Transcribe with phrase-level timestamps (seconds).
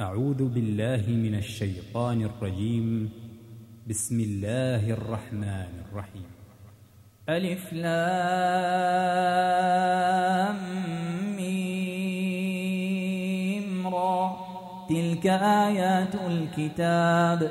[0.00, 3.10] أعوذ بالله من الشيطان الرجيم.
[3.88, 6.24] بسم الله الرحمن الرحيم.
[7.28, 8.16] ألف لام
[11.36, 11.86] ميم
[13.86, 14.36] را.
[14.88, 17.50] تلك آيات الكتاب.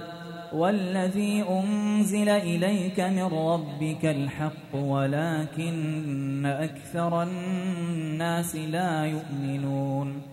[0.54, 4.75] والذي أنزل إليك من ربك الحق.
[4.75, 10.32] ولكن أكثر الناس لا يؤمنون.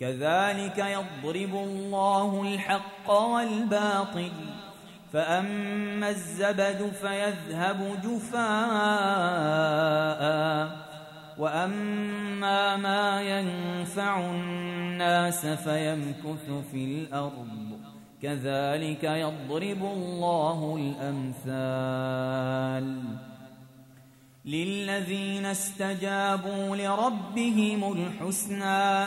[0.00, 4.32] كذلك يضرب الله الحق والباطل
[5.12, 8.44] فأما الزبد فيذهب جفاء
[11.38, 17.78] وأما ما ينفع الناس فيمكث في الأرض
[18.22, 20.76] كذلك يضرب الله
[21.44, 23.04] الأمثال.
[24.44, 29.06] للذين استجابوا لربهم الحسنى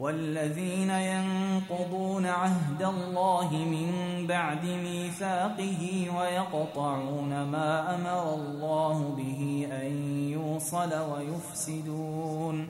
[0.00, 3.92] والذين ينقضون عهد الله من
[4.26, 9.92] بعد ميثاقه ويقطعون ما أمر الله به أن
[10.28, 12.68] يوصل ويفسدون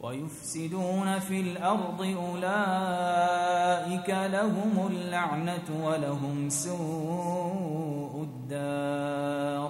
[0.00, 9.69] ويفسدون في الأرض أولئك لهم اللعنة ولهم سوء الدار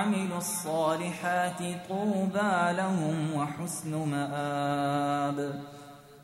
[0.00, 5.60] وعملوا الصالحات طوبى لهم وحسن مآب.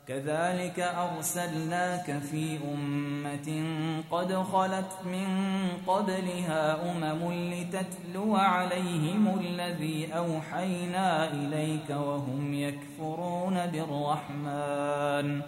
[0.07, 3.63] كذلك أرسلناك في أمة
[4.11, 5.27] قد خلت من
[5.87, 15.41] قبلها أمم لتتلو عليهم الذي أوحينا إليك وهم يكفرون بالرحمن.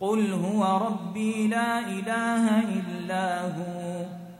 [0.00, 4.27] قل هو ربي لا إله إلا هو.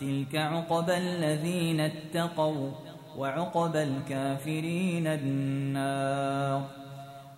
[0.00, 2.70] تلك عقبى الذين اتقوا
[3.16, 6.62] وعقبى الكافرين النار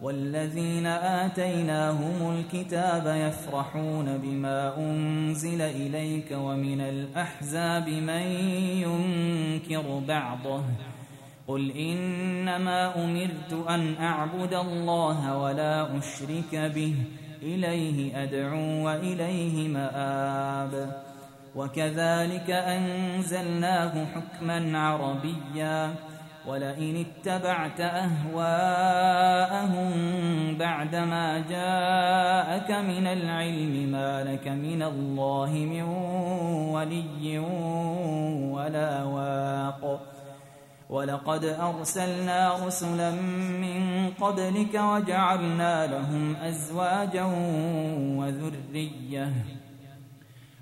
[0.01, 8.23] والذين آتيناهم الكتاب يفرحون بما أنزل إليك ومن الأحزاب من
[8.85, 10.63] ينكر بعضه
[11.49, 16.95] قل إنما أمرت أن أعبد الله ولا أشرك به
[17.43, 21.03] إليه أدعو وإليه مآب
[21.57, 25.95] وكذلك أنزلناه حكما عربيا
[26.47, 29.03] ولئن اتبعت أهواءهم
[30.59, 35.83] بعدما جاءك من العلم ما لك من الله من
[36.75, 37.39] ولي
[38.53, 40.01] ولا واق.
[40.91, 43.11] ولقد أرسلنا رسلا
[43.61, 47.25] من قبلك وجعلنا لهم أزواجا
[48.19, 49.33] وذرية.